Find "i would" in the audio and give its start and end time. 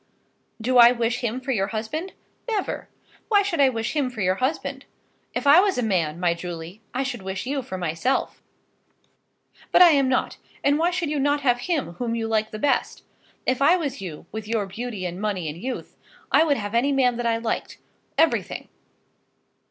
16.31-16.57